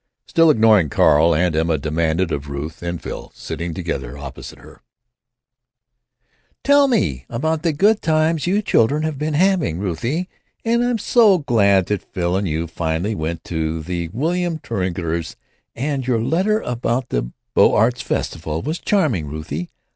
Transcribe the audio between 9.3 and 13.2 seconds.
having, Ruthie. I am so glad that Phil and you finally